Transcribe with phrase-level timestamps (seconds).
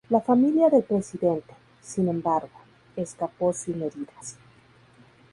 [0.09, 2.49] La familia del presidente, sin embargo,
[2.95, 4.35] escapó sin heridas.